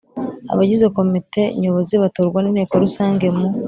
Abagize 0.53 0.85
Komite 0.97 1.41
Nyobozi 1.61 1.95
batorwa 2.03 2.39
n 2.41 2.47
Inteko 2.49 2.73
Rusange 2.83 3.25
mu 3.37 3.47